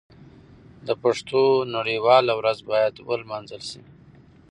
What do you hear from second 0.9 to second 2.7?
پښتو نړیواله ورځ